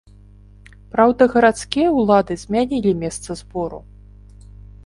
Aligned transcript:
Праўда, 0.95 1.27
гарадскія 1.35 1.87
ўлады 1.99 2.33
змянілі 2.45 2.97
месца 3.05 3.29
збору. 3.43 3.79